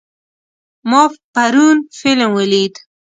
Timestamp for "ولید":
2.39-2.73